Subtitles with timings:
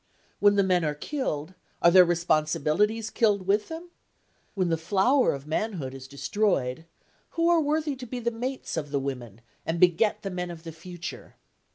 [0.39, 3.91] When the men are killed, are their "responsibilities" killed with them?
[4.55, 6.85] When the flower of manhood is destroyed,
[7.37, 10.63] who are worthy to be the mates of the women and beget the men of
[10.63, 11.35] the future?